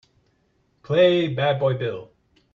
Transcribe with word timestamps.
Play 0.81 1.27
Bad 1.35 1.59
Boy 1.59 1.75
Bill 1.77 2.09